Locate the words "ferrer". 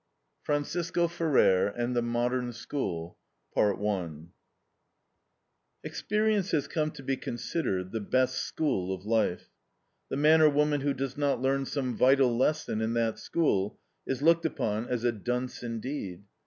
1.09-1.67